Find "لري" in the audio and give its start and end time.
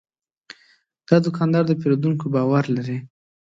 2.75-2.97